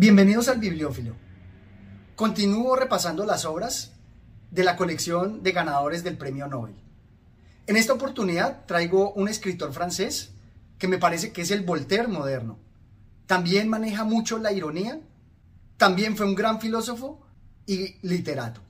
[0.00, 1.16] Bienvenidos al Bibliófilo.
[2.14, 3.94] Continúo repasando las obras
[4.48, 6.76] de la colección de ganadores del Premio Nobel.
[7.66, 10.30] En esta oportunidad traigo un escritor francés
[10.78, 12.60] que me parece que es el Voltaire moderno.
[13.26, 15.00] También maneja mucho la ironía,
[15.78, 17.26] también fue un gran filósofo
[17.66, 18.60] y literato,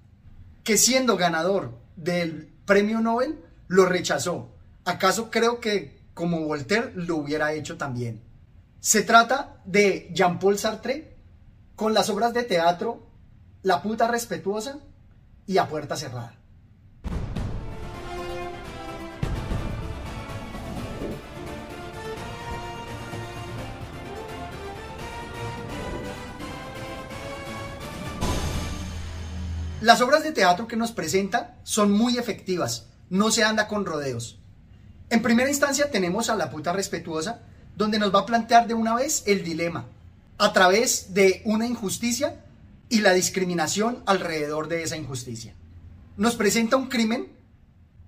[0.64, 4.48] que siendo ganador del Premio Nobel lo rechazó.
[4.86, 8.22] ¿Acaso creo que como Voltaire lo hubiera hecho también?
[8.80, 11.17] Se trata de Jean-Paul Sartre
[11.78, 13.06] con las obras de teatro
[13.62, 14.80] La puta respetuosa
[15.46, 16.34] y A puerta cerrada.
[29.80, 34.40] Las obras de teatro que nos presenta son muy efectivas, no se anda con rodeos.
[35.10, 37.40] En primera instancia tenemos a la puta respetuosa,
[37.76, 39.86] donde nos va a plantear de una vez el dilema,
[40.38, 42.44] a través de una injusticia
[42.88, 45.54] y la discriminación alrededor de esa injusticia.
[46.16, 47.32] Nos presenta un crimen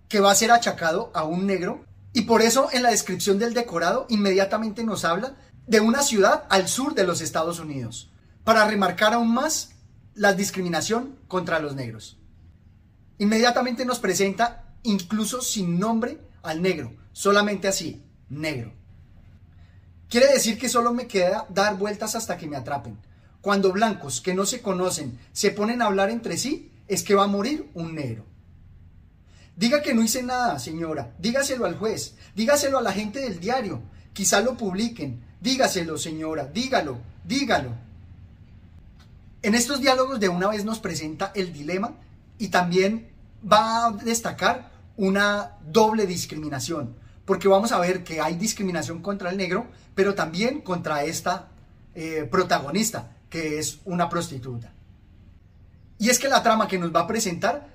[0.08, 3.54] que va a ser achacado a un negro y por eso en la descripción del
[3.54, 8.10] decorado inmediatamente nos habla de una ciudad al sur de los Estados Unidos,
[8.42, 9.70] para remarcar aún más
[10.14, 12.18] la discriminación contra los negros.
[13.18, 18.72] Inmediatamente nos presenta, incluso sin nombre, al negro, solamente así, negro.
[20.10, 22.98] Quiere decir que solo me queda dar vueltas hasta que me atrapen.
[23.40, 27.24] Cuando blancos que no se conocen se ponen a hablar entre sí, es que va
[27.24, 28.26] a morir un negro.
[29.56, 31.14] Diga que no hice nada, señora.
[31.18, 32.16] Dígaselo al juez.
[32.34, 33.82] Dígaselo a la gente del diario.
[34.12, 35.22] Quizá lo publiquen.
[35.40, 36.46] Dígaselo, señora.
[36.46, 36.98] Dígalo.
[37.24, 37.70] Dígalo.
[39.42, 41.94] En estos diálogos de una vez nos presenta el dilema
[42.36, 43.10] y también
[43.50, 46.96] va a destacar una doble discriminación,
[47.30, 51.46] porque vamos a ver que hay discriminación contra el negro, pero también contra esta
[51.94, 54.72] eh, protagonista, que es una prostituta.
[55.96, 57.68] Y es que la trama que nos va a presentar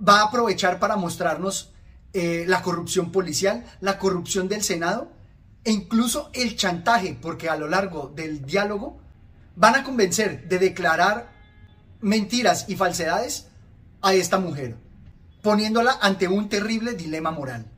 [0.00, 1.74] va a aprovechar para mostrarnos
[2.14, 5.12] eh, la corrupción policial, la corrupción del Senado
[5.62, 8.98] e incluso el chantaje, porque a lo largo del diálogo
[9.56, 11.30] van a convencer de declarar
[12.00, 13.48] mentiras y falsedades
[14.00, 14.78] a esta mujer,
[15.42, 17.71] poniéndola ante un terrible dilema moral.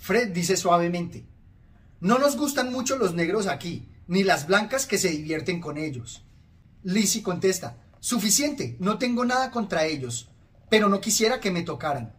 [0.00, 1.26] Fred dice suavemente,
[2.00, 6.24] no nos gustan mucho los negros aquí, ni las blancas que se divierten con ellos.
[6.82, 10.30] Lizzie contesta, suficiente, no tengo nada contra ellos,
[10.70, 12.14] pero no quisiera que me tocaran.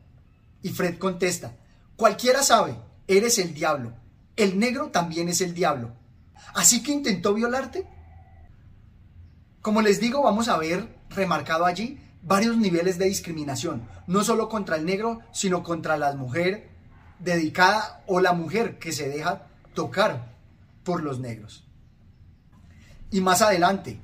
[0.61, 1.57] Y Fred contesta,
[1.95, 2.75] cualquiera sabe,
[3.07, 3.93] eres el diablo,
[4.35, 5.95] el negro también es el diablo.
[6.53, 7.87] ¿Así que intentó violarte?
[9.63, 14.75] Como les digo, vamos a ver remarcado allí varios niveles de discriminación, no solo contra
[14.75, 16.70] el negro, sino contra la mujer
[17.23, 19.43] dedicada o la mujer que se deja
[19.73, 20.33] tocar
[20.83, 21.63] por los negros.
[23.11, 23.99] Y más adelante,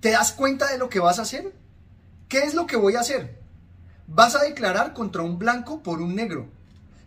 [0.00, 1.52] ¿te das cuenta de lo que vas a hacer?
[2.28, 3.40] ¿Qué es lo que voy a hacer?
[4.06, 6.48] Vas a declarar contra un blanco por un negro.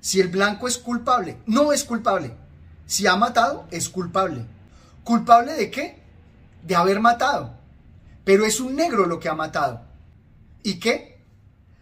[0.02, 2.34] Si el blanco es culpable, no es culpable.
[2.86, 4.46] Si ha matado, es culpable.
[5.04, 6.02] ¿Culpable de qué?
[6.64, 7.56] De haber matado.
[8.24, 9.82] Pero es un negro lo que ha matado.
[10.64, 11.22] ¿Y qué?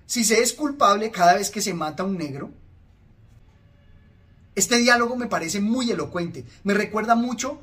[0.06, 2.52] Si se es culpable cada vez que se mata un negro.
[4.56, 6.46] Este diálogo me parece muy elocuente.
[6.64, 7.62] Me recuerda mucho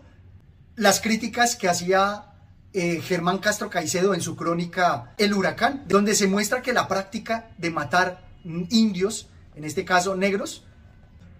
[0.77, 2.27] las críticas que hacía
[2.75, 7.51] eh, Germán Castro Caicedo en su crónica El huracán, donde se muestra que la práctica
[7.59, 10.65] de matar indios, en este caso negros,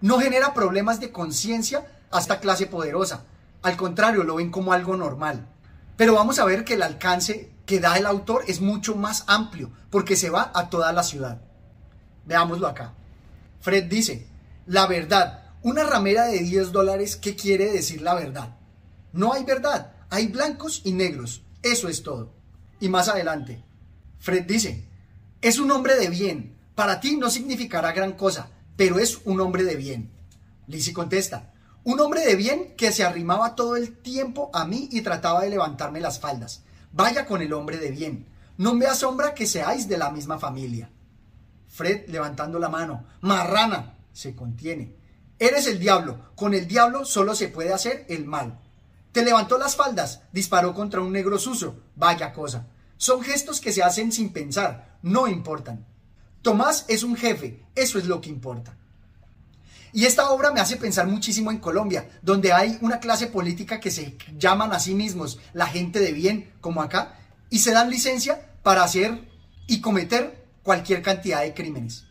[0.01, 3.25] no genera problemas de conciencia a esta clase poderosa.
[3.61, 5.47] Al contrario, lo ven como algo normal.
[5.97, 9.71] Pero vamos a ver que el alcance que da el autor es mucho más amplio,
[9.89, 11.41] porque se va a toda la ciudad.
[12.25, 12.93] Veámoslo acá.
[13.61, 14.27] Fred dice,
[14.65, 18.57] la verdad, una ramera de 10 dólares, ¿qué quiere decir la verdad?
[19.13, 22.33] No hay verdad, hay blancos y negros, eso es todo.
[22.79, 23.63] Y más adelante,
[24.19, 24.87] Fred dice,
[25.41, 29.63] es un hombre de bien, para ti no significará gran cosa, pero es un hombre
[29.63, 30.11] de bien.
[30.67, 31.53] Lizzie contesta,
[31.85, 35.49] un hombre de bien que se arrimaba todo el tiempo a mí y trataba de
[35.49, 36.63] levantarme las faldas.
[36.91, 38.27] Vaya con el hombre de bien.
[38.57, 40.89] No me asombra que seáis de la misma familia.
[41.67, 43.05] Fred levantando la mano.
[43.21, 43.97] Marrana.
[44.13, 44.95] Se contiene.
[45.43, 46.29] Eres el diablo.
[46.35, 48.61] Con el diablo solo se puede hacer el mal.
[49.11, 50.21] Te levantó las faldas.
[50.31, 51.75] Disparó contra un negro sucio.
[51.97, 52.67] Vaya cosa.
[52.95, 54.97] Son gestos que se hacen sin pensar.
[55.01, 55.85] No importan.
[56.41, 57.61] Tomás es un jefe.
[57.75, 58.77] Eso es lo que importa.
[59.91, 63.91] Y esta obra me hace pensar muchísimo en Colombia, donde hay una clase política que
[63.91, 67.19] se llaman a sí mismos la gente de bien, como acá,
[67.49, 69.27] y se dan licencia para hacer
[69.67, 72.05] y cometer cualquier cantidad de crímenes.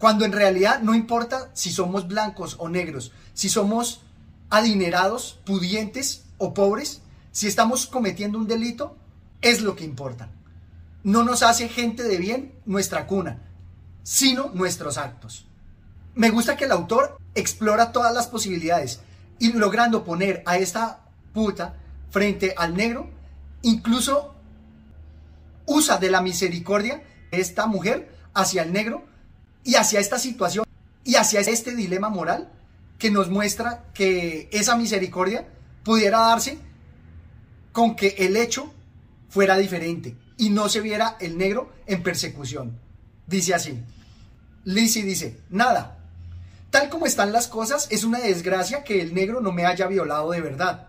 [0.00, 4.00] Cuando en realidad no importa si somos blancos o negros, si somos
[4.48, 7.02] adinerados, pudientes o pobres,
[7.32, 8.96] si estamos cometiendo un delito,
[9.42, 10.30] es lo que importa.
[11.02, 13.42] No nos hace gente de bien nuestra cuna,
[14.02, 15.46] sino nuestros actos.
[16.14, 19.00] Me gusta que el autor explora todas las posibilidades
[19.38, 21.04] y logrando poner a esta
[21.34, 21.76] puta
[22.08, 23.10] frente al negro,
[23.60, 24.34] incluso
[25.66, 29.09] usa de la misericordia de esta mujer hacia el negro
[29.64, 30.64] y hacia esta situación
[31.04, 32.50] y hacia este dilema moral
[32.98, 35.48] que nos muestra que esa misericordia
[35.82, 36.58] pudiera darse
[37.72, 38.72] con que el hecho
[39.28, 42.78] fuera diferente y no se viera el negro en persecución.
[43.26, 43.82] Dice así.
[44.64, 45.98] Lizzie dice, nada.
[46.70, 50.30] Tal como están las cosas, es una desgracia que el negro no me haya violado
[50.30, 50.88] de verdad.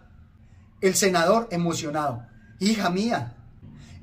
[0.82, 2.26] El senador emocionado,
[2.60, 3.36] hija mía.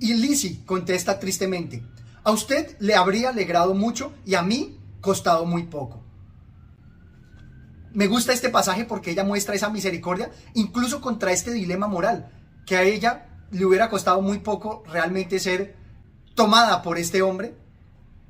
[0.01, 1.83] Y Lizzie contesta tristemente,
[2.29, 6.05] a usted le habría alegrado mucho y a mí costado muy poco.
[7.95, 12.31] Me gusta este pasaje porque ella muestra esa misericordia, incluso contra este dilema moral,
[12.67, 15.75] que a ella le hubiera costado muy poco realmente ser
[16.35, 17.55] tomada por este hombre,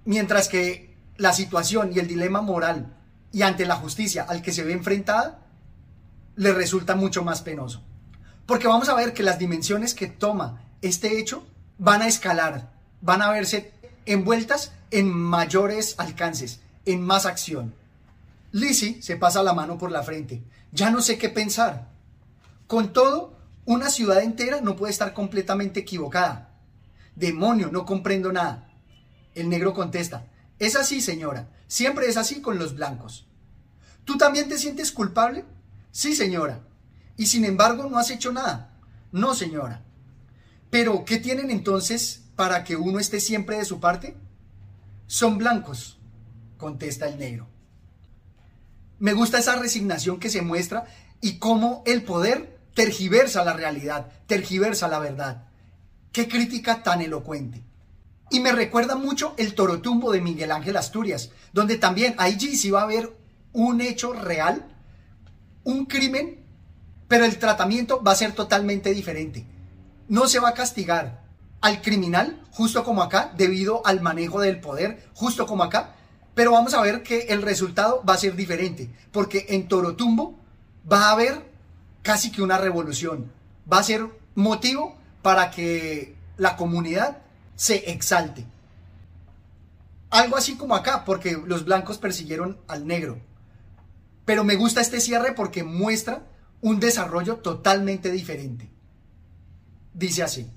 [0.05, 2.97] mientras que la situación y el dilema moral
[3.33, 5.41] y ante la justicia al que se ve enfrentada
[6.37, 7.83] le resulta mucho más penoso.
[8.47, 11.45] Porque vamos a ver que las dimensiones que toma este hecho
[11.79, 13.77] van a escalar, van a verse
[14.13, 17.75] envueltas en mayores alcances, en más acción.
[18.53, 20.43] Lizzie se pasa la mano por la frente.
[20.73, 21.91] Ya no sé qué pensar.
[22.67, 26.59] Con todo, una ciudad entera no puede estar completamente equivocada.
[27.17, 28.71] Demonio, no comprendo nada.
[29.35, 30.27] El negro contesta,
[30.59, 31.51] es así, señora.
[31.67, 33.27] Siempre es así con los blancos.
[34.05, 35.45] ¿Tú también te sientes culpable?
[35.91, 36.61] Sí, señora.
[37.19, 38.75] Y sin embargo no has hecho nada.
[39.13, 39.83] No, señora.
[40.71, 44.15] Pero, ¿qué tienen entonces para que uno esté siempre de su parte?
[45.09, 45.99] Son blancos,
[46.57, 47.49] contesta el negro.
[49.01, 50.85] Me gusta esa resignación que se muestra
[51.21, 55.49] y cómo el poder tergiversa la realidad, tergiversa la verdad.
[56.13, 57.65] Qué crítica tan elocuente.
[58.31, 62.83] Y me recuerda mucho el Torotumbo de Miguel Ángel Asturias, donde también allí sí va
[62.83, 63.19] a haber
[63.53, 64.65] un hecho real,
[65.65, 66.45] un crimen,
[67.09, 69.45] pero el tratamiento va a ser totalmente diferente.
[70.09, 71.27] No se va a castigar
[71.61, 75.95] al criminal, justo como acá, debido al manejo del poder, justo como acá,
[76.35, 80.39] pero vamos a ver que el resultado va a ser diferente, porque en Torotumbo
[80.91, 81.43] va a haber
[82.03, 83.33] casi que una revolución.
[83.71, 87.19] Va a ser motivo para que la comunidad
[87.57, 88.47] se exalte.
[90.11, 93.19] Algo así como acá, porque los blancos persiguieron al negro.
[94.25, 96.23] Pero me gusta este cierre porque muestra
[96.61, 98.71] un desarrollo totalmente diferente.
[99.93, 100.49] Dice así,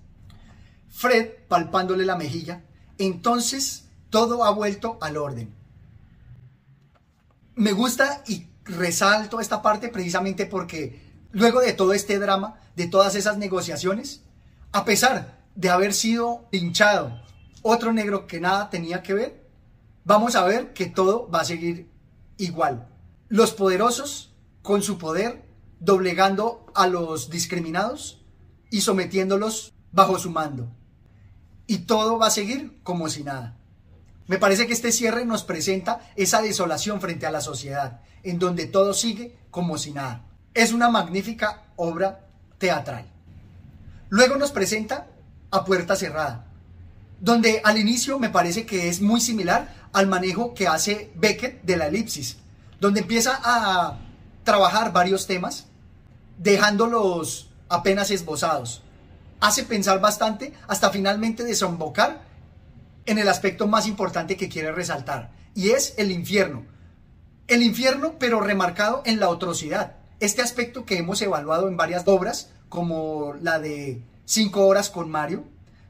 [0.91, 2.63] Fred palpándole la mejilla,
[2.99, 5.55] entonces todo ha vuelto al orden.
[7.55, 13.15] Me gusta y resalto esta parte precisamente porque Luego de todo este drama, de todas
[13.15, 14.21] esas negociaciones,
[14.73, 17.21] a pesar de haber sido hinchado
[17.61, 19.49] otro negro que nada tenía que ver,
[20.03, 21.89] vamos a ver que todo va a seguir
[22.37, 22.89] igual.
[23.29, 25.45] Los poderosos, con su poder,
[25.79, 28.25] doblegando a los discriminados
[28.69, 30.69] y sometiéndolos bajo su mando.
[31.71, 33.55] Y todo va a seguir como si nada.
[34.27, 38.65] Me parece que este cierre nos presenta esa desolación frente a la sociedad, en donde
[38.65, 40.25] todo sigue como si nada.
[40.53, 42.27] Es una magnífica obra
[42.57, 43.05] teatral.
[44.09, 45.07] Luego nos presenta
[45.49, 46.45] A Puerta Cerrada,
[47.21, 51.77] donde al inicio me parece que es muy similar al manejo que hace Beckett de
[51.77, 52.35] la elipsis,
[52.81, 53.97] donde empieza a
[54.43, 55.67] trabajar varios temas,
[56.37, 58.83] dejándolos apenas esbozados.
[59.41, 62.21] Hace pensar bastante hasta finalmente desembocar
[63.05, 66.63] en el aspecto más importante que quiere resaltar, y es el infierno.
[67.47, 72.51] El infierno, pero remarcado en la atrocidad este aspecto que hemos evaluado en varias obras,
[72.69, 75.43] como la de Cinco horas con Mario,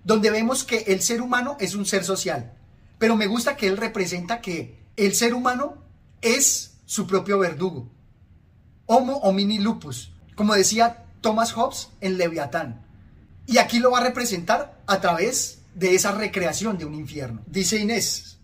[0.03, 2.53] donde vemos que el ser humano es un ser social,
[2.98, 5.84] pero me gusta que él representa que el ser humano
[6.22, 7.89] es su propio verdugo.
[8.86, 12.86] Homo homini lupus, como decía Thomas Hobbes en Leviatán.
[13.45, 17.43] Y aquí lo va a representar a través de esa recreación de un infierno.
[17.48, 18.39] Dice Inés,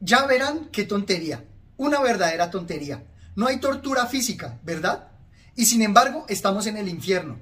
[0.00, 1.44] ya verán qué tontería,
[1.76, 3.04] una verdadera tontería.
[3.34, 5.08] No hay tortura física, ¿verdad?
[5.54, 7.38] Y sin embargo, estamos en el infierno.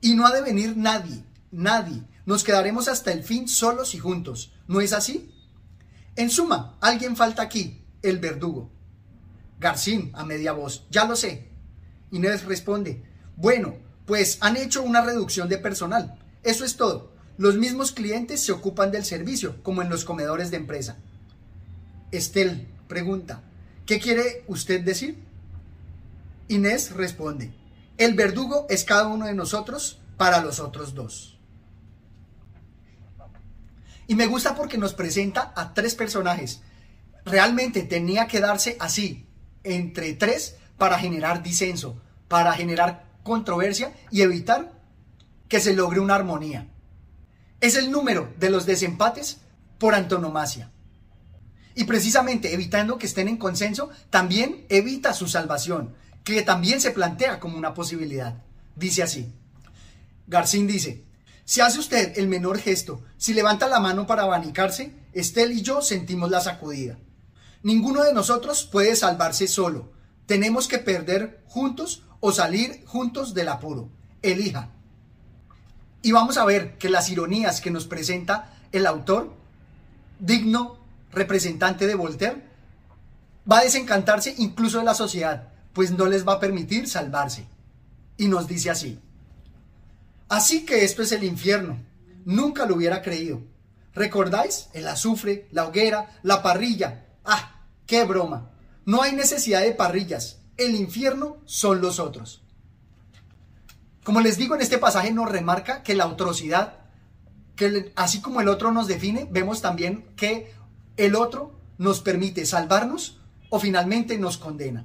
[0.00, 2.02] Y no ha de venir nadie, nadie.
[2.24, 4.52] Nos quedaremos hasta el fin solos y juntos.
[4.66, 5.32] ¿No es así?
[6.16, 8.70] En suma, alguien falta aquí, el verdugo.
[9.58, 11.50] Garcín, a media voz, ya lo sé.
[12.10, 13.04] Inés responde,
[13.36, 16.18] bueno, pues han hecho una reducción de personal.
[16.42, 17.12] Eso es todo.
[17.38, 20.96] Los mismos clientes se ocupan del servicio, como en los comedores de empresa.
[22.12, 23.42] Estel pregunta,
[23.86, 25.16] ¿Qué quiere usted decir?
[26.48, 27.52] Inés responde,
[27.98, 31.38] el verdugo es cada uno de nosotros para los otros dos.
[34.08, 36.62] Y me gusta porque nos presenta a tres personajes.
[37.24, 39.26] Realmente tenía que darse así,
[39.62, 44.72] entre tres, para generar disenso, para generar controversia y evitar
[45.48, 46.68] que se logre una armonía.
[47.60, 49.38] Es el número de los desempates
[49.78, 50.70] por antonomasia.
[51.74, 57.38] Y precisamente evitando que estén en consenso, también evita su salvación, que también se plantea
[57.40, 58.42] como una posibilidad.
[58.76, 59.34] Dice así.
[60.26, 61.04] Garcín dice,
[61.44, 65.82] si hace usted el menor gesto, si levanta la mano para abanicarse, Estel y yo
[65.82, 66.98] sentimos la sacudida.
[67.62, 69.92] Ninguno de nosotros puede salvarse solo.
[70.26, 73.88] Tenemos que perder juntos o salir juntos del apuro.
[74.22, 74.70] Elija.
[76.02, 79.34] Y vamos a ver que las ironías que nos presenta el autor,
[80.18, 80.78] digno
[81.10, 82.44] representante de Voltaire,
[83.50, 87.46] va a desencantarse incluso de la sociedad, pues no les va a permitir salvarse.
[88.16, 88.98] Y nos dice así.
[90.28, 91.78] Así que esto es el infierno.
[92.24, 93.42] Nunca lo hubiera creído.
[93.94, 94.68] ¿Recordáis?
[94.72, 97.06] El azufre, la hoguera, la parrilla.
[97.24, 97.62] ¡Ah!
[97.86, 98.50] ¡Qué broma!
[98.84, 100.38] No hay necesidad de parrillas.
[100.56, 102.42] El infierno son los otros.
[104.04, 106.78] Como les digo, en este pasaje nos remarca que la atrocidad,
[107.56, 110.52] que así como el otro nos define, vemos también que
[110.96, 113.18] el otro nos permite salvarnos
[113.50, 114.84] o finalmente nos condena.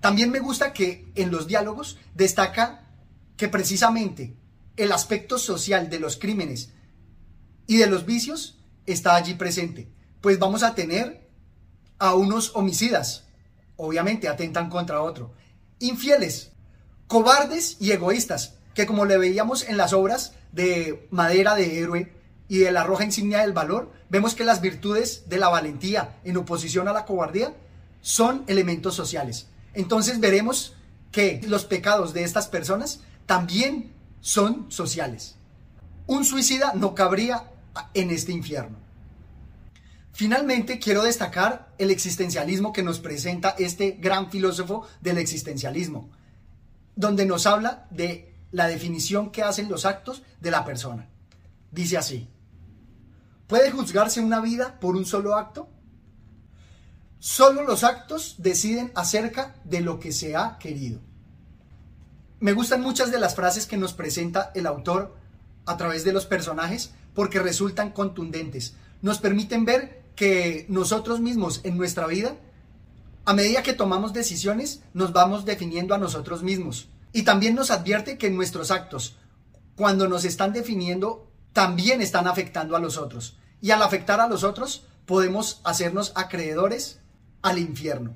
[0.00, 2.86] También me gusta que en los diálogos destaca
[3.36, 4.36] que precisamente
[4.76, 6.70] el aspecto social de los crímenes
[7.66, 9.88] y de los vicios está allí presente.
[10.20, 11.28] Pues vamos a tener
[11.98, 13.25] a unos homicidas,
[13.76, 15.32] obviamente atentan contra otro,
[15.78, 16.52] infieles,
[17.06, 22.12] cobardes y egoístas, que como le veíamos en las obras de Madera de Héroe
[22.48, 26.36] y de la Roja Insignia del Valor, vemos que las virtudes de la valentía en
[26.36, 27.54] oposición a la cobardía
[28.00, 29.48] son elementos sociales.
[29.74, 30.74] Entonces veremos
[31.10, 35.36] que los pecados de estas personas también son sociales.
[36.06, 37.50] Un suicida no cabría
[37.94, 38.85] en este infierno.
[40.16, 46.08] Finalmente, quiero destacar el existencialismo que nos presenta este gran filósofo del existencialismo,
[46.94, 51.06] donde nos habla de la definición que hacen los actos de la persona.
[51.70, 52.30] Dice así,
[53.46, 55.68] ¿puede juzgarse una vida por un solo acto?
[57.18, 60.98] Solo los actos deciden acerca de lo que se ha querido.
[62.40, 65.14] Me gustan muchas de las frases que nos presenta el autor
[65.66, 68.76] a través de los personajes porque resultan contundentes.
[69.02, 72.36] Nos permiten ver que nosotros mismos en nuestra vida,
[73.24, 76.88] a medida que tomamos decisiones, nos vamos definiendo a nosotros mismos.
[77.12, 79.16] Y también nos advierte que nuestros actos,
[79.76, 83.36] cuando nos están definiendo, también están afectando a los otros.
[83.60, 86.98] Y al afectar a los otros, podemos hacernos acreedores
[87.42, 88.14] al infierno.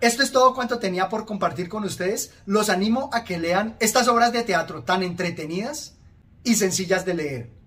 [0.00, 2.32] Esto es todo cuanto tenía por compartir con ustedes.
[2.46, 5.96] Los animo a que lean estas obras de teatro tan entretenidas
[6.44, 7.57] y sencillas de leer.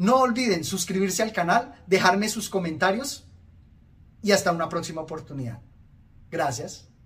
[0.00, 3.26] No olviden suscribirse al canal, dejarme sus comentarios
[4.22, 5.60] y hasta una próxima oportunidad.
[6.30, 6.88] Gracias.